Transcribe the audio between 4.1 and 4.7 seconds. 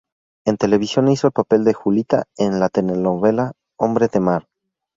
mar".